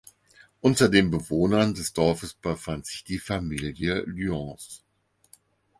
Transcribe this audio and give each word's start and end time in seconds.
Unter 0.61 0.89
den 0.89 1.11
Bewohnern 1.11 1.75
des 1.75 1.93
Dorfes 1.93 2.33
befand 2.33 2.87
sich 2.87 3.03
die 3.03 3.19
Familie 3.19 4.01
Lyons. 4.07 4.83